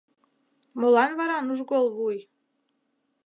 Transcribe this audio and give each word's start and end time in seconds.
-Молан 0.79 1.11
вара 1.19 1.37
нужгол 1.47 1.85
вуй? 1.95 2.17